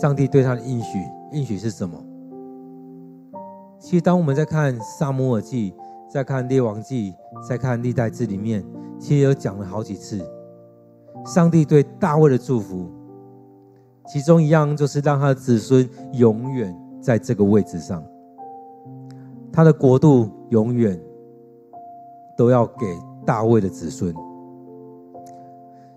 [0.01, 0.99] 上帝对他的应许，
[1.31, 2.01] 应许是什么？
[3.79, 5.73] 其实当我们在看撒母耳记。
[6.15, 7.13] 再看列王记，
[7.45, 8.65] 再看历代志里面，
[8.97, 10.17] 其实有讲了好几次，
[11.25, 12.89] 上帝对大卫的祝福，
[14.07, 18.01] 其中一样就是让他的子孙永远在这个位置上，
[19.51, 20.97] 他的国度永远
[22.37, 22.85] 都要给
[23.25, 24.15] 大卫的子孙。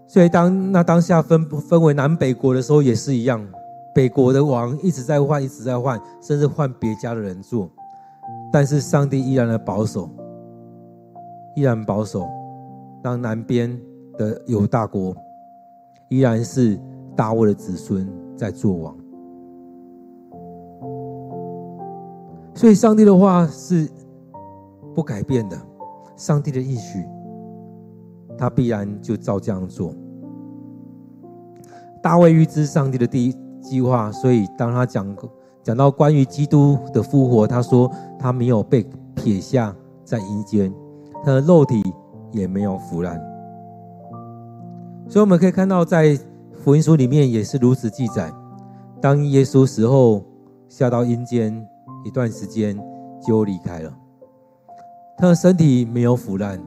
[0.08, 3.48] 所以当那当下分分为南北国的时候，也是一样，
[3.94, 7.70] 北国的王一直在换，一直在换，甚至换别家的人做。
[8.50, 10.08] 但是上帝依然的保守，
[11.54, 12.26] 依然保守，
[13.02, 13.78] 让南边
[14.16, 15.14] 的犹大国
[16.08, 16.80] 依然是
[17.14, 18.96] 大卫的子孙在做王。
[22.54, 23.86] 所以上帝的话是
[24.94, 25.56] 不改变的，
[26.16, 27.04] 上帝的意许，
[28.38, 29.92] 他必然就照这样做。
[32.02, 35.14] 大卫预知上帝的第一计划，所以当他讲。
[35.68, 38.82] 讲到关于基督的复活，他说他没有被
[39.14, 40.72] 撇下在阴间，
[41.22, 41.82] 他的肉体
[42.32, 43.20] 也没有腐烂。
[45.10, 46.18] 所以我们可以看到，在
[46.54, 48.32] 福音书里面也是如此记载：
[48.98, 50.24] 当耶稣死后
[50.70, 51.68] 下到阴间
[52.02, 52.74] 一段时间，
[53.20, 53.94] 就离开了。
[55.18, 56.58] 他的身体没有腐烂，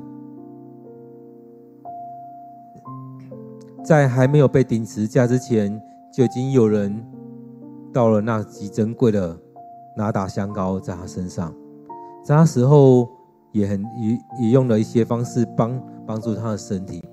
[3.83, 5.81] 在还没有被钉十字架之前，
[6.13, 7.03] 就已经有人。
[7.93, 9.37] 到了那极珍贵的
[9.97, 11.53] 拿达香膏在他身上，
[12.23, 13.09] 在他死后
[13.51, 17.03] 也很也也用了一些方式帮帮助他的身体，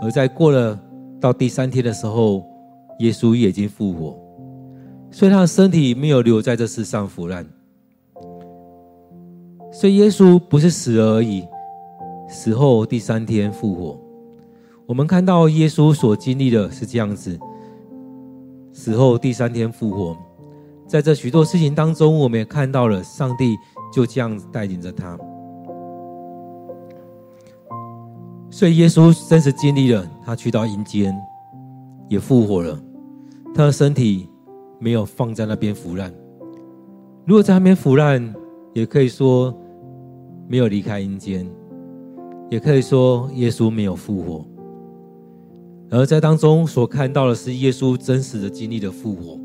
[0.00, 0.78] 而在过了
[1.20, 2.42] 到第三天的时候，
[3.00, 4.18] 耶稣也已经复活，
[5.10, 7.46] 所以他的身体没有留在这世上腐烂，
[9.70, 11.46] 所以耶稣不是死而已，
[12.28, 14.00] 死后第三天复活。
[14.86, 17.38] 我们看到耶稣所经历的是这样子。
[18.72, 20.16] 死后第三天复活，
[20.86, 23.56] 在这许多事情当中，我们也看到了上帝
[23.92, 25.18] 就这样带领着他。
[28.50, 31.14] 所以耶稣真实经历了，他去到阴间，
[32.08, 32.78] 也复活了，
[33.54, 34.28] 他的身体
[34.78, 36.12] 没有放在那边腐烂。
[37.26, 38.34] 如果在那边腐烂，
[38.72, 39.56] 也可以说
[40.48, 41.48] 没有离开阴间，
[42.50, 44.44] 也可以说耶稣没有复活。
[45.90, 49.40] 而在当中所看到的是耶稣真实的经历的复活，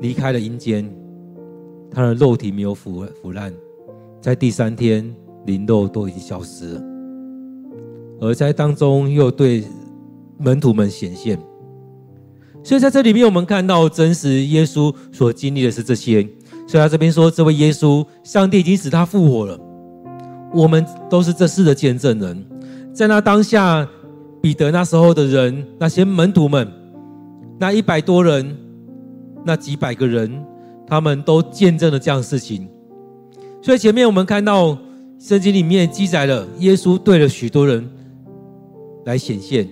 [0.00, 0.88] 离开了阴间，
[1.90, 3.52] 他的肉体没有腐腐烂，
[4.20, 5.14] 在第三天
[5.46, 6.82] 灵肉都已经消失了，
[8.20, 9.64] 而在当中又对
[10.38, 11.38] 门徒们显现。
[12.62, 16.28] 所以在这里面，我们看到真实耶稣所经历的是这些。
[16.66, 19.58] 所以他这边说，这位耶稣，上帝已经使他复活了。
[20.52, 22.44] 我们都是这事的见证人。
[22.92, 23.88] 在那当下，
[24.40, 26.70] 彼得那时候的人，那些门徒们，
[27.58, 28.56] 那一百多人，
[29.44, 30.44] 那几百个人，
[30.86, 32.68] 他们都见证了这样事情。
[33.60, 34.78] 所以前面我们看到
[35.18, 37.88] 圣经里面记载了耶稣对了许多人
[39.04, 39.68] 来显现。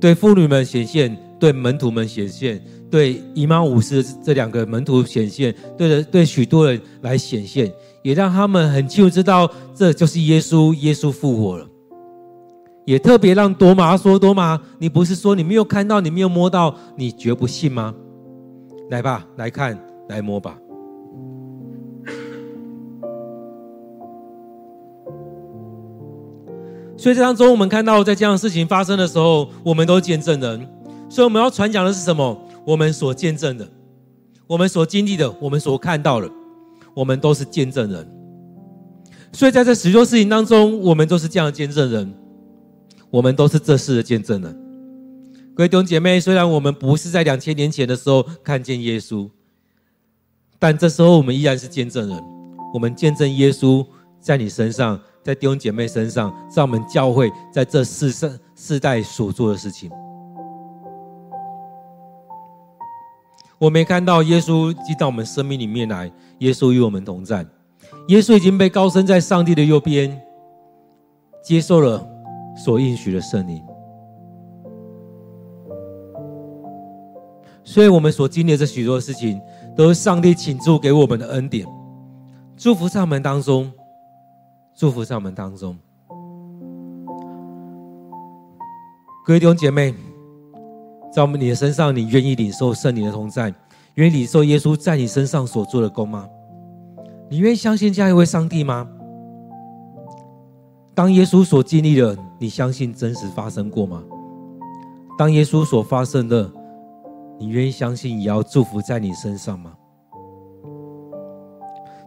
[0.00, 2.58] 对妇女们显现，对门徒们显现，
[2.90, 7.70] 对以马忤斯这两个门徒显现，对的对许多人来显现，
[8.02, 11.67] 也让他们很清楚知道这就是耶稣，耶稣复活了。
[12.88, 17.94] 也特别让多马说：“多马，你不是说你没有看到，你没有摸到，你绝不信吗？
[18.88, 20.56] 来吧，来看，来摸吧。”
[26.96, 30.66] 所以这当中，我们看到在这样的事情发生的时候，我们都见证人。
[31.10, 32.40] 所以我们要传讲的是什么？
[32.64, 33.68] 我们所见证的，
[34.46, 36.30] 我们所经历的，我们所看到的，
[36.94, 38.10] 我们都是见证人。
[39.30, 42.10] 所以在这许多事情当中，我们都是这样的见证人，
[43.10, 44.52] 我们都是这世的见证人。
[45.54, 49.28] 各位弟兄姐妹，虽然我们不是在两千年前的时候看见耶稣，
[50.58, 52.24] 但这时候我们依然是见证人。
[52.72, 53.86] 我们见证耶稣
[54.20, 55.00] 在你身上。
[55.20, 59.90] 在弟兄姐妹身上，在我们教会在这世世世代所做的事情，
[63.58, 66.10] 我没看到耶稣进到我们生命里面来。
[66.38, 67.44] 耶稣与我们同在，
[68.06, 70.18] 耶稣已经被高升在上帝的右边，
[71.44, 72.08] 接受了
[72.64, 73.62] 所应许的圣灵。
[77.64, 79.40] 所以，我们所经历的这许多事情，
[79.76, 81.66] 都是上帝倾注给我们的恩典，
[82.56, 83.72] 祝福上门当中。
[84.74, 85.76] 祝福上门当中，
[89.26, 89.92] 各位弟兄姐妹，
[91.12, 93.52] 在我们你的身上，你愿意领受圣灵的同在，
[93.94, 96.28] 愿意领受耶稣在你身上所做的工吗？
[97.28, 98.88] 你愿意相信这样一位上帝吗？
[100.98, 104.02] 当耶稣所经历的，你相信真实发生过吗？
[105.16, 106.50] 当耶稣所发生的，
[107.38, 109.74] 你愿意相信也要祝福在你身上吗？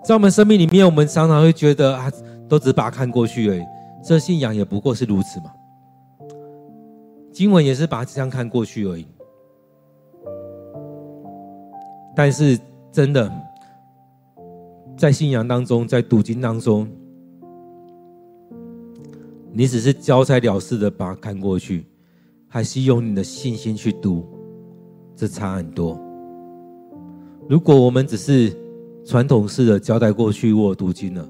[0.03, 2.11] 在我们生命里面，我们常常会觉得啊。
[2.49, 3.61] 都只把它看过去而已，
[4.03, 5.45] 这信仰也不过是如此嘛。
[7.31, 9.07] 经文也是把它这样看过去而已。
[12.13, 12.59] 但是
[12.91, 13.31] 真的，
[14.97, 16.85] 在信仰当中，在读经当中，
[19.53, 21.85] 你只是交差了事的把它看过去，
[22.47, 24.25] 还是用你的信心去读，
[25.15, 25.99] 这差很多。
[27.49, 28.55] 如果我们只是
[29.03, 31.29] 传统式的交代过去，我读经了。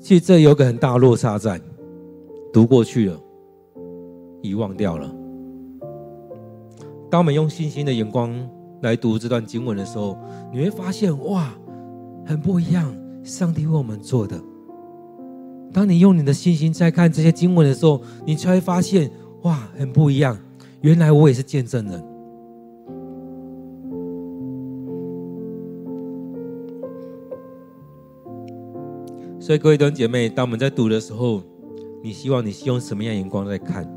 [0.00, 1.60] 其实这有个很大落差在，
[2.52, 3.20] 读过去了，
[4.40, 5.14] 遗忘掉了。
[7.10, 8.32] 当我们用信心的眼光
[8.80, 10.16] 来读这段经文的时候，
[10.50, 11.52] 你会发现哇，
[12.24, 12.96] 很不一样。
[13.22, 14.42] 上帝为我们做的。
[15.72, 19.10] 当你用你的信心在看这些经文的时候，你才会发现
[19.42, 20.36] 哇，很不一样。
[20.80, 22.04] 原来我也是见证人。
[29.38, 31.42] 所以，各位弟兄姐妹，当我们在读的时候，
[32.02, 33.88] 你希望你是用什么样眼光在看？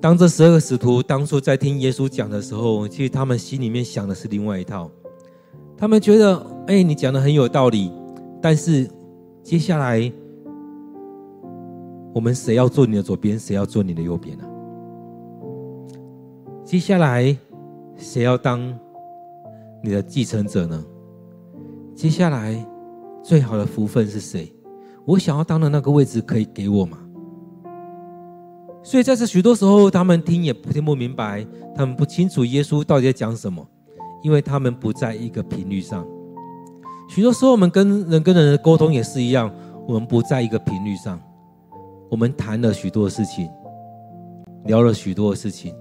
[0.00, 4.90] 当这十二个使徒当初在听耶稣讲的时候，其实他们心里面想的是另外一套。
[5.76, 7.90] 他们觉得，哎，你讲的很有道理，
[8.40, 8.88] 但是
[9.42, 10.10] 接下来，
[12.14, 14.44] 我们谁要坐你的左边，谁要坐你的右边呢？
[16.64, 17.36] 接下来，
[17.96, 18.60] 谁要当
[19.82, 20.84] 你的继承者呢？
[21.94, 22.64] 接下来，
[23.22, 24.50] 最好的福分是谁？
[25.04, 26.98] 我想要当的那个位置可以给我吗？
[28.82, 33.66] 所以在这许多时候，他们听也听不明白，他们不清楚耶稣到底在讲什么，
[34.24, 36.04] 因为他们不在一个频率上。
[37.08, 39.52] 许多时候，我们跟人跟人的沟通也是一样，
[39.86, 41.20] 我们不在一个频率上。
[42.10, 43.50] 我们谈了许多事情，
[44.64, 45.74] 聊了许多事情，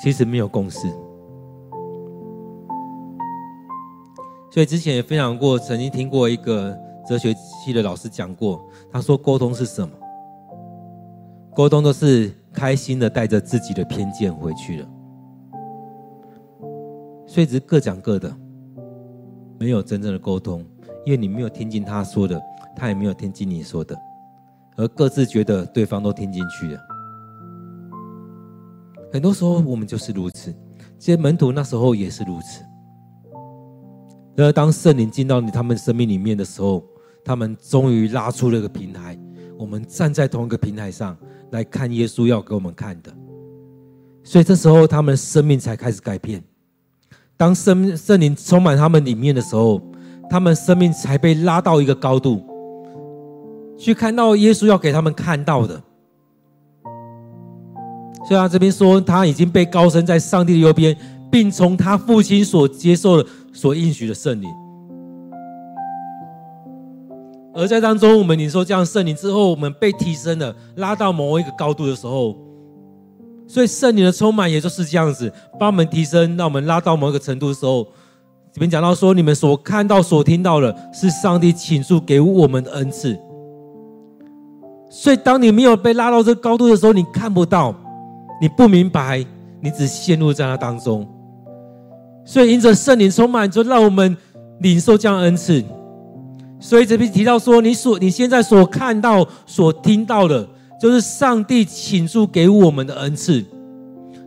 [0.00, 0.88] 其实没有共识。
[4.52, 6.78] 所以之前也分享过，曾经听过一个
[7.08, 9.92] 哲学系的老师讲过，他说沟通是什么？
[11.56, 14.88] 沟通都是开心的带着自己的偏见回去了，
[17.34, 18.32] 所以只是各讲各的，
[19.58, 20.64] 没有真正的沟通，
[21.04, 22.40] 因为你没有听进他说的，
[22.76, 23.98] 他也没有听进你说的，
[24.76, 26.80] 而各自觉得对方都听进去了。
[29.12, 30.54] 很多时候我们就是如此。
[30.96, 32.62] 这些门徒那时候也是如此。
[34.36, 36.84] 然而，当圣灵进到你他们生命里面的时候，
[37.24, 39.18] 他们终于拉出了一个平台，
[39.58, 41.16] 我们站在同一个平台上
[41.50, 43.12] 来看耶稣要给我们看的。
[44.22, 46.40] 所以这时候，他们生命才开始改变。
[47.36, 49.80] 当圣圣灵充满他们里面的时候，
[50.30, 52.42] 他们生命才被拉到一个高度，
[53.76, 55.82] 去看到耶稣要给他们看到的。
[58.26, 60.96] 所以他这边说，他已经被高升在上帝的右边，
[61.30, 64.48] 并从他父亲所接受的、所应许的圣灵。
[67.52, 72.34] 而在当中，我们领受这样圣灵之后，我们被提升了，拉到某一个高度的时候，
[73.46, 77.86] 所以圣灵的充满也就是这样子，把我们提升，让我们拉到某一个程度的时候，
[78.52, 83.18] 这边讲到说，你们所看到、所听到的，是上帝倾注给我们的恩赐。
[84.90, 87.74] 所以，当你没有被拉到这个高度的时候，你看不到。
[88.40, 89.24] 你不明白，
[89.60, 91.08] 你只陷入在那当中，
[92.24, 94.14] 所以因着圣灵充满，就让我们
[94.58, 95.62] 领受这样恩赐。
[96.58, 100.46] 所以这边提到说，你所你现在所看到、所听到的，
[100.80, 103.44] 就是上帝倾注给我们的恩赐。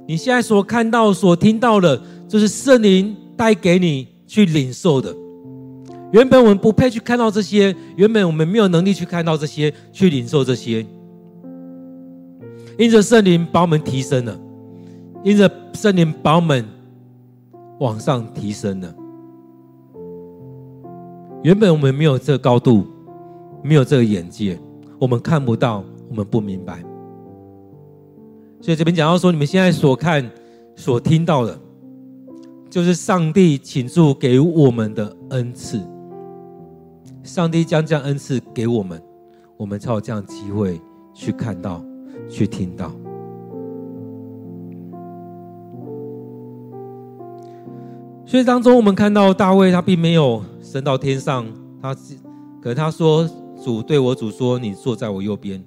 [0.07, 5.13] 你现在所看到、所听到的，就是圣灵带给你去领受的。
[6.13, 10.85] 原本我们不配去看到这些，原本我们没有能力去看到这些，去领受这些。
[12.77, 14.39] 因着圣灵把我们提升了，
[15.23, 16.65] 因着圣灵把我们
[17.79, 18.95] 往上提升了。
[21.43, 22.85] 原本我们没有这高度，
[23.61, 24.57] 没有这个眼界，
[24.99, 26.83] 我们看不到，我们不明白。
[28.61, 30.29] 所以这边讲到说，你们现在所看、
[30.75, 31.59] 所听到的，
[32.69, 35.81] 就是上帝倾注给我们的恩赐。
[37.23, 39.01] 上帝将这样恩赐给我们，
[39.57, 40.81] 我们才有这样机会
[41.13, 41.83] 去看到。
[42.29, 42.91] 去听到，
[48.25, 51.45] 所以当中我们看到大卫，他并没有升到天上，
[51.81, 52.15] 他是
[52.61, 53.25] 可他说
[53.63, 55.63] ：“主对我主说，你坐在我右边，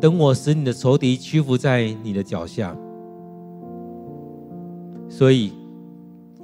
[0.00, 2.76] 等我使你的仇敌屈服在你的脚下。”
[5.08, 5.52] 所以，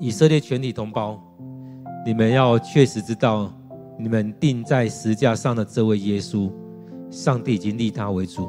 [0.01, 1.21] 以色列全体同胞，
[2.05, 3.53] 你们要确实知道，
[3.99, 6.51] 你们钉在十架上的这位耶稣，
[7.11, 8.49] 上帝已经立他为主。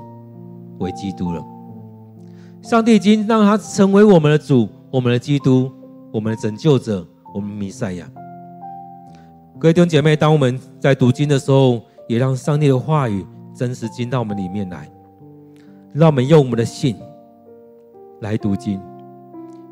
[0.79, 1.41] 为基督了，
[2.61, 5.71] 上帝已经让他成为我们的主，我们的基督，
[6.11, 8.05] 我们的拯救者，我们弥赛亚。
[9.57, 13.25] 各位弟兄姐妹，当我们在读经的时候，也让上帝的话语
[13.55, 14.85] 真实进到我们里面来，
[15.95, 16.93] 让我们用我们的信
[18.19, 18.73] 来读经，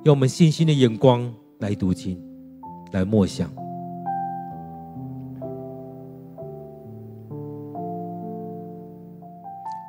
[0.06, 2.18] 用我们信心的眼光来读经，
[2.94, 3.50] 来默想。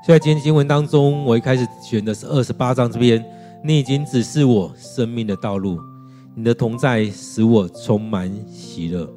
[0.05, 3.25] 在今天经文当中，我一开始选的是二十八章这边。
[3.63, 5.79] 你已经指示我生命的道路，
[6.35, 9.09] 你的同在使我充满喜乐。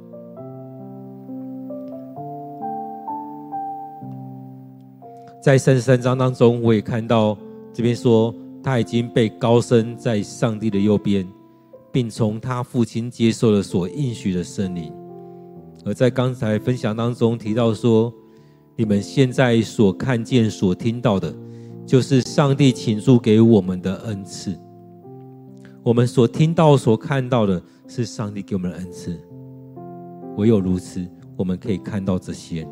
[5.48, 7.38] 在三十三章当中，我也看到
[7.72, 11.26] 这边说他已经被高升在上帝的右边，
[11.90, 14.92] 并从他父亲接受了所应许的圣灵。
[15.86, 18.14] 而在刚才分享当中提到说。
[18.76, 21.34] 你们现在所看见、所听到的，
[21.84, 24.56] 就是上帝倾注给我们的恩赐。
[25.82, 29.20] 我们所听到、所看到的，是上帝给我们的恩赐。
[30.38, 31.04] 唯有如此，
[31.36, 32.68] 我们可以看到这些。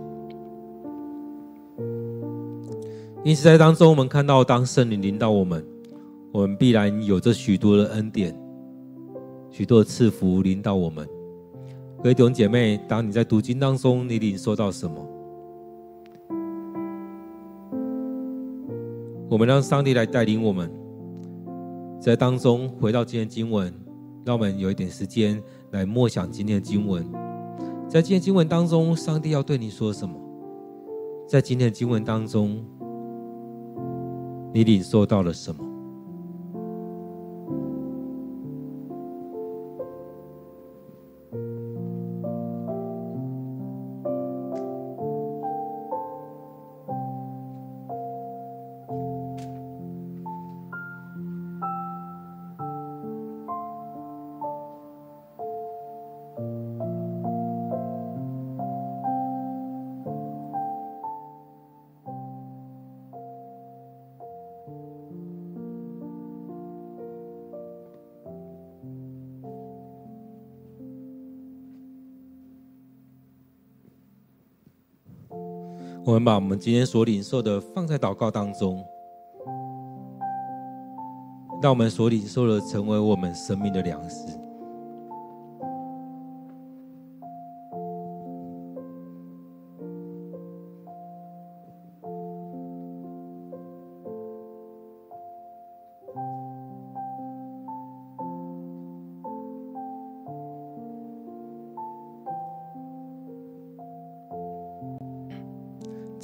[3.25, 5.65] 因此，在当中，我们看到，当圣灵临到我们，
[6.31, 8.39] 我们必然有着许多的恩典、
[9.49, 11.09] 许多的赐福临到我们。
[12.03, 15.03] 各位弟兄姐妹，当你在读经当中，你领受到什么？
[19.27, 20.71] 我们让上帝来带领我们，
[21.99, 23.73] 在当中回到今天经文，
[24.23, 27.03] 让我们有一点时间来默想今天的经文。
[27.89, 30.15] 在今天经文当中，上帝要对你说什么？
[31.27, 32.63] 在今天的经文当中，
[34.55, 35.64] 你领受到了什么？
[76.15, 78.81] 我们把我们今天所领受的放在祷告当中，
[81.61, 84.34] 让让我们所领受的成为我们生命的粮食。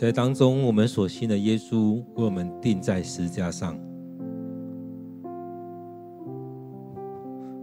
[0.02, 3.78] 在当中，我们所信的耶稣为我们钉在十架上，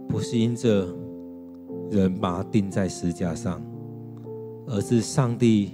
[0.07, 0.87] 不是因着
[1.91, 3.61] 人把他钉在十架上，
[4.67, 5.71] 而是上帝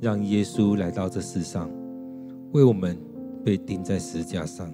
[0.00, 1.70] 让耶稣来到这世上，
[2.50, 2.98] 为我们
[3.44, 4.68] 被钉在十架上，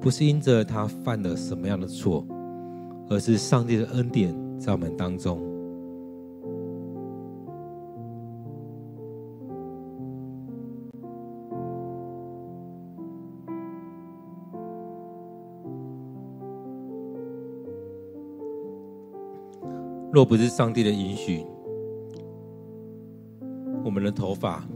[0.00, 2.26] 不是因着他犯了什么样的错，
[3.08, 5.40] 而是上帝的恩典在我们当中。
[20.18, 21.44] 若不是上帝的允许，
[23.84, 24.66] 我们的头发、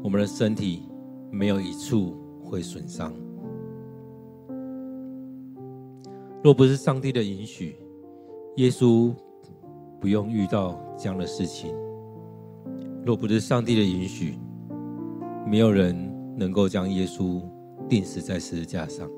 [0.00, 0.84] 我们的身体
[1.28, 3.12] 没有一处会损伤。
[6.40, 7.74] 若不是上帝的允许，
[8.58, 9.12] 耶稣
[10.00, 11.74] 不用遇到这样的事情。
[13.04, 14.38] 若不是上帝的允许，
[15.44, 15.96] 没有人
[16.36, 17.42] 能够将耶稣
[17.88, 19.10] 钉死在十字架上。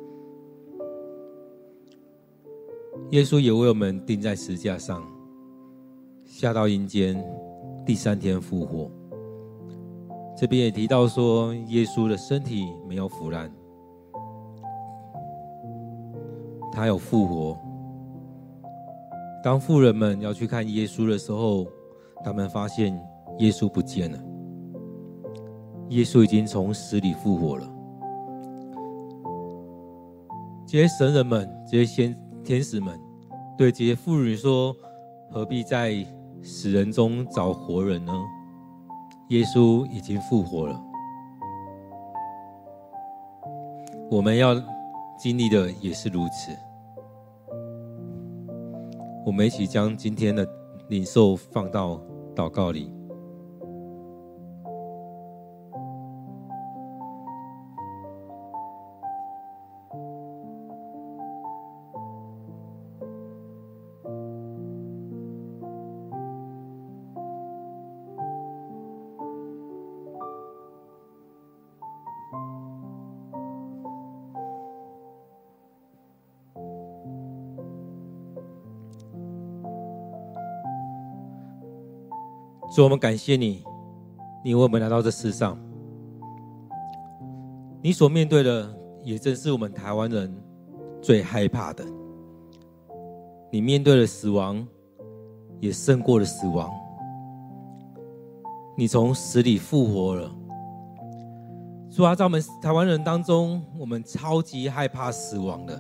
[3.13, 5.03] 耶稣也为我们钉在十字架上，
[6.25, 7.23] 下到阴间，
[7.85, 8.91] 第三天复活。
[10.35, 13.53] 这边也提到说，耶稣的身体没有腐烂，
[16.73, 17.59] 他有复活。
[19.45, 21.67] 当富人们要去看耶稣的时候，
[22.25, 22.99] 他们发现
[23.41, 24.19] 耶稣不见了，
[25.91, 27.71] 耶稣已经从死里复活了。
[30.67, 32.22] 这些神人们，这些先。
[32.45, 32.99] 天使们
[33.57, 34.75] 对这些妇女说
[35.31, 35.95] ：“何必在
[36.43, 38.13] 死人中找活人呢？
[39.29, 40.81] 耶稣已经复活了。
[44.11, 44.55] 我们要
[45.19, 46.53] 经历的也是如此。
[49.25, 50.47] 我们一起将今天的
[50.89, 52.01] 领受放到
[52.35, 52.93] 祷告里。”
[82.75, 83.63] 主，我们感谢你，
[84.43, 85.59] 你为我们来到这世上，
[87.83, 90.35] 你所面对的也正是我们台湾人
[91.03, 91.85] 最害怕的。
[93.51, 94.67] 你面对了死亡，
[95.61, 96.71] 也胜过了死亡。
[98.75, 100.35] 你从死里复活了。
[101.91, 105.79] 主啊，在我们台湾人当中，我们超级害怕死亡的，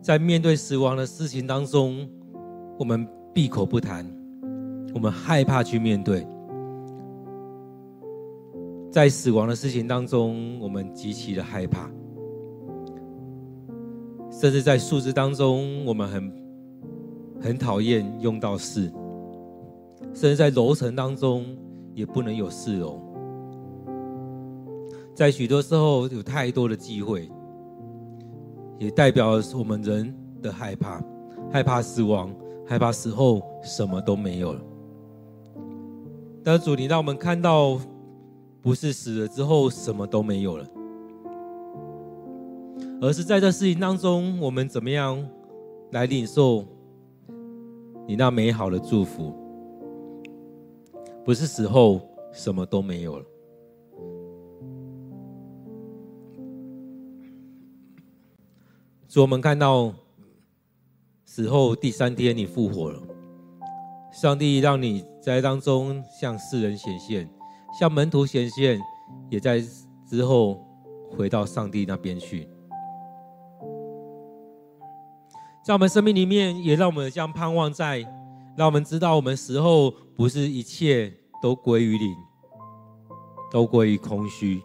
[0.00, 2.08] 在面对死亡的事情当中，
[2.78, 4.08] 我们闭口不谈。
[4.94, 6.26] 我们害怕去面对，
[8.90, 11.90] 在死亡的事情当中，我们极其的害怕，
[14.30, 16.32] 甚至在数字当中，我们很
[17.40, 18.90] 很讨厌用到四，
[20.14, 21.44] 甚至在楼层当中
[21.94, 22.98] 也不能有四楼，
[25.14, 27.30] 在许多时候有太多的忌讳，
[28.78, 30.12] 也代表我们人
[30.42, 31.00] 的害怕，
[31.52, 32.34] 害怕死亡，
[32.66, 34.60] 害怕死后什么都没有了。
[36.50, 37.78] 但主，你让我们看到，
[38.62, 40.66] 不是死了之后什么都没有了，
[43.02, 45.22] 而是在这事情当中，我们怎么样
[45.90, 46.64] 来领受
[48.06, 49.30] 你那美好的祝福？
[51.22, 52.00] 不是死后
[52.32, 53.26] 什么都没有了。
[59.06, 59.92] 主，我们看到
[61.26, 63.02] 死后第三天你复活了，
[64.10, 65.04] 上帝让你。
[65.28, 67.28] 在当中向世人显现，
[67.78, 68.80] 向门徒显现，
[69.28, 69.62] 也在
[70.06, 70.66] 之后
[71.10, 72.48] 回到上帝那边去。
[75.62, 77.98] 在我们生命里面，也让我们将盼望在，
[78.56, 81.12] 让我们知道我们死后不是一切
[81.42, 82.16] 都归于零，
[83.50, 84.62] 都归于空虚，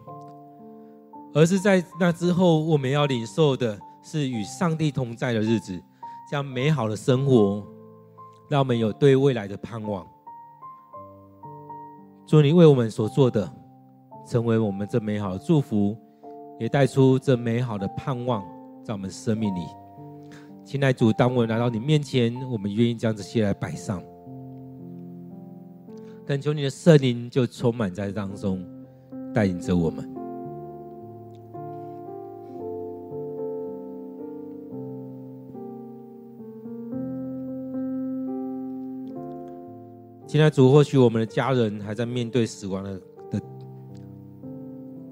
[1.34, 5.78] 而是在那之后，我们要领受的是与上帝同在的日子，
[6.30, 7.62] 这样美好的生活，
[8.48, 10.06] 让我们有对未来的盼望。
[12.26, 13.50] 祝，你为我们所做的，
[14.26, 15.96] 成为我们这美好的祝福，
[16.58, 18.42] 也带出这美好的盼望
[18.82, 19.60] 在我们生命里。
[20.64, 24.02] 亲爱的主，当我来到你面前，我们愿意将这些来摆上。
[26.26, 28.66] 恳求你的圣灵就充满在当中，
[29.34, 30.13] 带领着我们。
[40.34, 43.40] 现在主，或许我们的家人还在面对死亡的的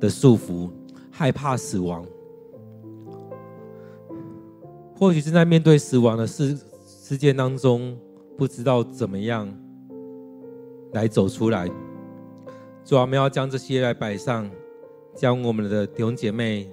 [0.00, 0.68] 的束缚，
[1.12, 2.02] 害怕死亡；
[4.98, 7.96] 或许正在面对死亡的事事件当中，
[8.36, 9.48] 不知道怎么样
[10.90, 11.68] 来走出来。
[12.84, 14.50] 主要，我们要将这些来摆上，
[15.14, 16.68] 将我们的弟兄姐妹，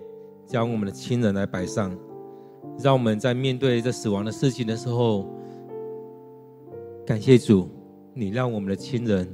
[0.47, 1.95] 将我们的亲人来摆上，
[2.79, 5.27] 让我们在面对这死亡的事情的时候，
[7.05, 7.69] 感谢主。
[8.13, 9.27] 你让我们的亲人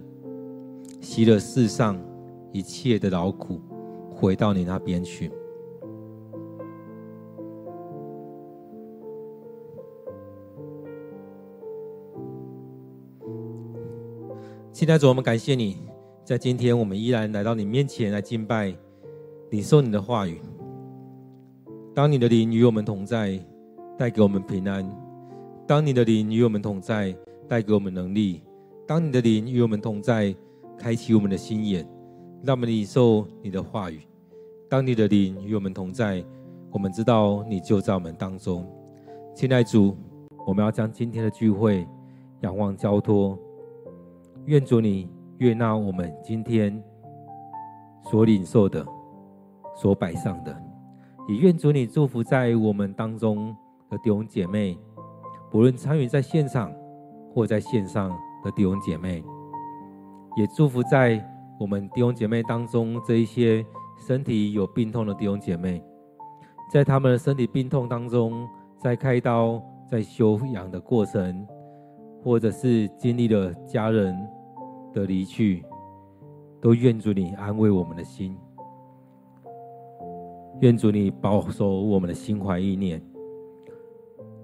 [1.02, 2.00] 吸了世上
[2.52, 3.60] 一切的劳苦，
[4.10, 5.32] 回到你那边去。
[14.72, 15.78] 现在主，我们感谢你，
[16.24, 18.76] 在今天我们依然来到你面前来敬拜，
[19.50, 20.42] 领受你的话语。
[21.94, 23.40] 当你的灵与我们同在，
[23.98, 24.84] 带给我们平安；
[25.66, 27.16] 当你的灵与我们同在，
[27.48, 28.42] 带给我们能力。
[28.88, 30.36] 当你的灵与我们同在，
[30.78, 31.84] 开启我们的心眼，
[32.44, 34.02] 让我们领受你的话语。
[34.70, 36.24] 当你的灵与我们同在，
[36.70, 38.64] 我们知道你就在我们当中。
[39.34, 39.98] 亲爱主，
[40.46, 41.88] 我们要将今天的聚会
[42.42, 43.36] 仰望交托，
[44.46, 45.10] 愿主你
[45.40, 46.80] 悦纳我们今天
[48.04, 48.86] 所领受的、
[49.76, 50.56] 所摆上的，
[51.28, 53.48] 也愿主你祝福在我们当中
[53.90, 54.78] 的弟兄姐妹，
[55.50, 56.72] 不论参与在现场
[57.34, 58.16] 或在线上。
[58.46, 59.22] 的弟兄姐妹，
[60.38, 61.22] 也祝福在
[61.60, 63.66] 我们弟兄姐妹当中这一些
[63.98, 65.84] 身体有病痛的弟兄姐妹，
[66.72, 71.48] 在他们的身体病痛当中，在开刀、在休养的过程，
[72.24, 74.16] 或者是经历了家人
[74.94, 75.66] 的离去，
[76.62, 78.38] 都愿主你安慰我们的心，
[80.62, 83.02] 愿主你保守我们的心怀意念，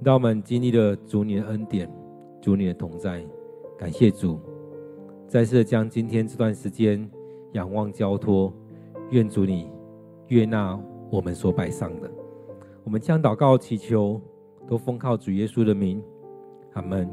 [0.03, 1.87] 让我们经历了主你的恩典、
[2.41, 3.23] 主你的同在。
[3.81, 4.39] 感谢主，
[5.27, 7.09] 再次将今天这段时间
[7.53, 8.53] 仰望交托，
[9.09, 9.71] 愿主你
[10.27, 10.79] 悦纳
[11.09, 12.07] 我们所摆上的。
[12.83, 14.21] 我们将祷告祈求，
[14.67, 15.99] 都奉靠主耶稣的名，
[16.73, 17.09] 阿门。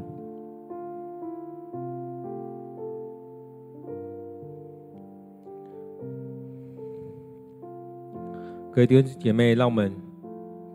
[8.71, 9.91] 各位弟兄姐妹，让我们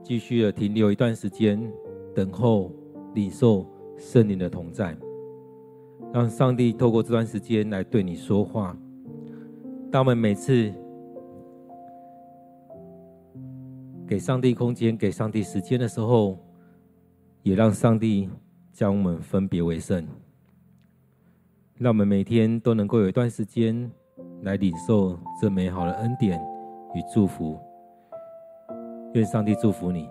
[0.02, 1.72] 继续的停留一段时间，
[2.12, 2.72] 等候
[3.14, 3.64] 领受
[3.96, 4.98] 圣灵的同在。
[6.14, 8.76] 让上帝透过这段时间来对你说话。
[9.90, 10.72] 当我们每次
[14.06, 16.38] 给上帝空间、给上帝时间的时候，
[17.42, 18.30] 也让上帝
[18.72, 20.06] 将我们分别为圣。
[21.78, 23.90] 让我们每天都能够有一段时间
[24.42, 26.40] 来领受这美好的恩典
[26.94, 27.58] 与祝福。
[29.14, 30.08] 愿上帝祝福你。